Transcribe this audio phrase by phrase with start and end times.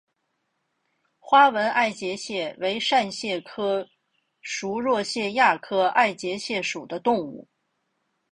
[1.19, 3.87] 花纹爱洁蟹为扇蟹科
[4.41, 7.47] 熟若蟹亚科爱洁蟹属的动物。